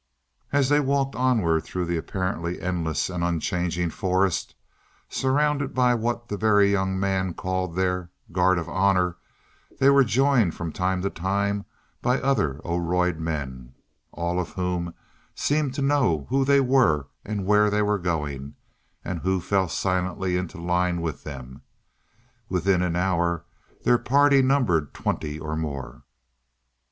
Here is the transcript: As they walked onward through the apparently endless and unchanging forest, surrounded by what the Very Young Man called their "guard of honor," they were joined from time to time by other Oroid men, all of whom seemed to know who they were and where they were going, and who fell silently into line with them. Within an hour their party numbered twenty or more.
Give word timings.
As 0.51 0.69
they 0.69 0.79
walked 0.79 1.15
onward 1.15 1.63
through 1.63 1.85
the 1.85 1.95
apparently 1.95 2.59
endless 2.59 3.07
and 3.07 3.23
unchanging 3.23 3.91
forest, 3.91 4.55
surrounded 5.09 5.75
by 5.75 5.93
what 5.93 6.27
the 6.27 6.37
Very 6.37 6.71
Young 6.71 6.99
Man 6.99 7.35
called 7.35 7.75
their 7.75 8.09
"guard 8.31 8.57
of 8.57 8.67
honor," 8.67 9.17
they 9.79 9.91
were 9.91 10.03
joined 10.03 10.55
from 10.55 10.71
time 10.71 11.03
to 11.03 11.11
time 11.11 11.65
by 12.01 12.19
other 12.19 12.59
Oroid 12.65 13.19
men, 13.19 13.75
all 14.11 14.39
of 14.39 14.53
whom 14.53 14.95
seemed 15.35 15.75
to 15.75 15.83
know 15.83 16.25
who 16.29 16.45
they 16.45 16.59
were 16.59 17.05
and 17.23 17.45
where 17.45 17.69
they 17.69 17.83
were 17.83 17.99
going, 17.99 18.55
and 19.05 19.19
who 19.19 19.39
fell 19.39 19.67
silently 19.67 20.35
into 20.35 20.59
line 20.59 20.99
with 21.01 21.23
them. 21.23 21.61
Within 22.49 22.81
an 22.81 22.95
hour 22.95 23.45
their 23.83 23.99
party 23.99 24.41
numbered 24.41 24.95
twenty 24.95 25.39
or 25.39 25.55
more. 25.55 26.01